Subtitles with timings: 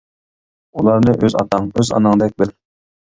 [0.79, 2.55] ئۇلارنى ئۆز ئاتاڭ، ئۆز ئاناڭدەك بىل.